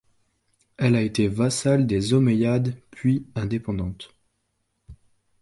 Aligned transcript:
Elle 0.77 0.95
a 0.95 1.03
été 1.03 1.27
vassale 1.27 1.85
des 1.85 2.15
Omeyyades, 2.15 2.73
puis 2.89 3.27
indépendante. 3.35 4.15